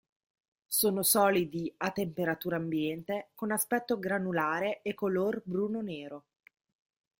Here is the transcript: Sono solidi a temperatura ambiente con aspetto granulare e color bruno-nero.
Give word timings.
Sono 0.65 1.03
solidi 1.03 1.71
a 1.77 1.91
temperatura 1.91 2.55
ambiente 2.55 3.27
con 3.35 3.51
aspetto 3.51 3.99
granulare 3.99 4.81
e 4.81 4.95
color 4.95 5.43
bruno-nero. 5.45 6.23